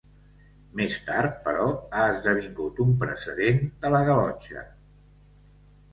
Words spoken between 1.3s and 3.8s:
però, ha esdevingut un precedent